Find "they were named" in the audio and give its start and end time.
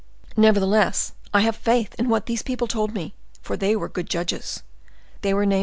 5.21-5.59